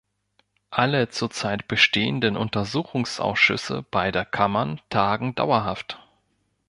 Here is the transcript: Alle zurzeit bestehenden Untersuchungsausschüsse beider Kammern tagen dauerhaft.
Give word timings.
Alle 0.71 1.09
zurzeit 1.09 1.67
bestehenden 1.67 2.35
Untersuchungsausschüsse 2.35 3.83
beider 3.83 4.25
Kammern 4.25 4.81
tagen 4.89 5.35
dauerhaft. 5.35 5.99